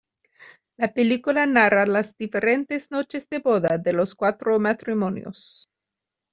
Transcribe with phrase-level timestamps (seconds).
[0.77, 5.67] La película narra las diferentes noches de boda de los cuatro matrimonios.